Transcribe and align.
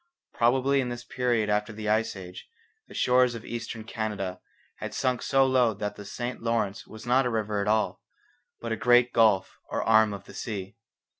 Probably 0.33 0.81
in 0.81 0.89
this 0.89 1.03
period 1.03 1.47
after 1.47 1.71
the 1.71 1.87
Ice 1.87 2.15
Age 2.15 2.49
the 2.87 2.95
shores 2.95 3.35
of 3.35 3.45
Eastern 3.45 3.83
Canada 3.83 4.41
had 4.77 4.95
sunk 4.95 5.21
so 5.21 5.45
low 5.45 5.75
that 5.75 5.95
the 5.95 6.05
St 6.05 6.41
Lawrence 6.41 6.87
was 6.87 7.05
not 7.05 7.27
a 7.27 7.29
river 7.29 7.61
at 7.61 7.67
all, 7.67 8.01
but 8.59 8.71
a 8.71 8.75
great 8.75 9.13
gulf 9.13 9.59
or 9.69 9.83
arm 9.83 10.11
of 10.11 10.23
the 10.23 10.33
sea. 10.33 10.75